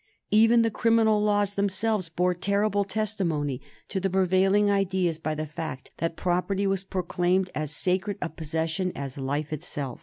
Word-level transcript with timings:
Even 0.31 0.63
the 0.63 0.71
criminal 0.71 1.21
laws 1.21 1.53
themselves 1.53 2.09
bore 2.09 2.33
terrible 2.33 2.83
testimony 2.83 3.61
to 3.87 3.99
the 3.99 4.09
prevailing 4.09 4.67
ideas, 4.71 5.19
by 5.19 5.35
the 5.35 5.45
fact 5.45 5.91
that 5.99 6.15
property 6.15 6.65
was 6.65 6.83
proclaimed 6.83 7.51
as 7.53 7.69
sacred 7.69 8.17
a 8.19 8.27
possession 8.27 8.91
as 8.95 9.19
life 9.19 9.53
itself. 9.53 9.99